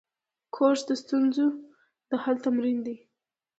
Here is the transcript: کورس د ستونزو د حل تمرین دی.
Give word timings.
کورس 0.55 0.81
د 0.89 0.91
ستونزو 1.03 1.47
د 2.09 2.11
حل 2.23 2.37
تمرین 2.45 2.77
دی. 2.85 2.95